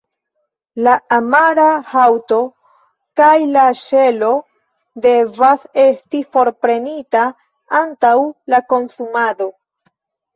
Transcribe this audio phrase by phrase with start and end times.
[0.85, 2.37] La amara haŭto
[3.21, 4.29] kaj la ŝelo
[5.03, 7.21] devas esti forprenita
[7.81, 8.15] antaŭ
[8.55, 9.49] la konsumado.